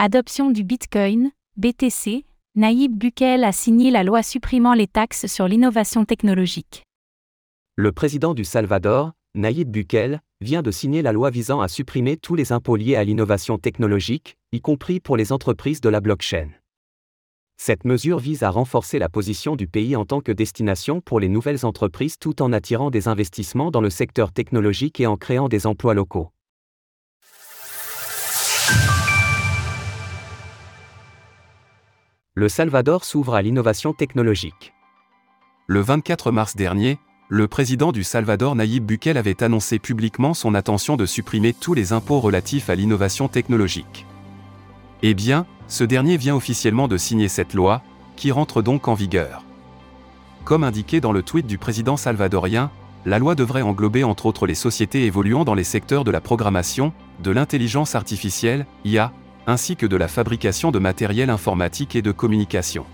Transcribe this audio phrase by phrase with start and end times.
[0.00, 6.04] Adoption du Bitcoin, BTC, Naïb Bukele a signé la loi supprimant les taxes sur l'innovation
[6.04, 6.84] technologique.
[7.74, 12.36] Le président du Salvador, Naïb Bukele, vient de signer la loi visant à supprimer tous
[12.36, 16.50] les impôts liés à l'innovation technologique, y compris pour les entreprises de la blockchain.
[17.56, 21.28] Cette mesure vise à renforcer la position du pays en tant que destination pour les
[21.28, 25.66] nouvelles entreprises tout en attirant des investissements dans le secteur technologique et en créant des
[25.66, 26.30] emplois locaux.
[32.38, 34.72] Le Salvador s'ouvre à l'innovation technologique.
[35.66, 40.96] Le 24 mars dernier, le président du Salvador Nayib Bukele avait annoncé publiquement son intention
[40.96, 44.06] de supprimer tous les impôts relatifs à l'innovation technologique.
[45.02, 47.82] Eh bien, ce dernier vient officiellement de signer cette loi,
[48.14, 49.42] qui rentre donc en vigueur.
[50.44, 52.70] Comme indiqué dans le tweet du président salvadorien,
[53.04, 56.92] la loi devrait englober entre autres les sociétés évoluant dans les secteurs de la programmation,
[57.20, 59.12] de l'intelligence artificielle, IA,
[59.48, 62.84] ainsi que de la fabrication de matériel informatique et de communication.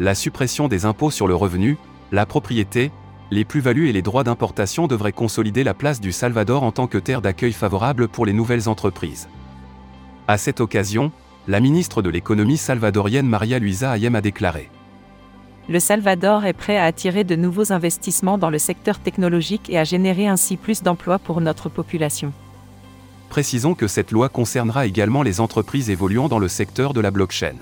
[0.00, 1.78] La suppression des impôts sur le revenu,
[2.10, 2.90] la propriété,
[3.30, 6.98] les plus-values et les droits d'importation devraient consolider la place du Salvador en tant que
[6.98, 9.28] terre d'accueil favorable pour les nouvelles entreprises.
[10.26, 11.12] À cette occasion,
[11.46, 14.68] la ministre de l'économie salvadorienne Maria Luisa Ayem a déclaré
[15.68, 19.84] Le Salvador est prêt à attirer de nouveaux investissements dans le secteur technologique et à
[19.84, 22.32] générer ainsi plus d'emplois pour notre population.
[23.32, 27.56] Précisons que cette loi concernera également les entreprises évoluant dans le secteur de la blockchain.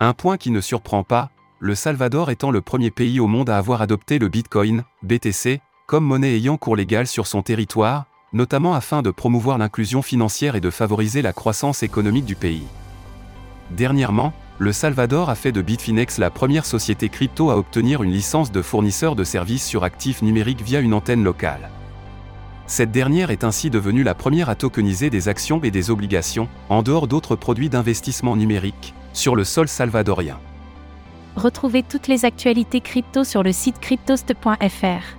[0.00, 3.58] Un point qui ne surprend pas, le Salvador étant le premier pays au monde à
[3.58, 9.02] avoir adopté le Bitcoin, BTC, comme monnaie ayant cours légal sur son territoire, notamment afin
[9.02, 12.66] de promouvoir l'inclusion financière et de favoriser la croissance économique du pays.
[13.70, 18.50] Dernièrement, le Salvador a fait de Bitfinex la première société crypto à obtenir une licence
[18.50, 21.68] de fournisseur de services sur actifs numériques via une antenne locale.
[22.66, 26.82] Cette dernière est ainsi devenue la première à tokeniser des actions et des obligations, en
[26.82, 30.38] dehors d'autres produits d'investissement numérique, sur le sol salvadorien.
[31.36, 35.18] Retrouvez toutes les actualités crypto sur le site cryptost.fr.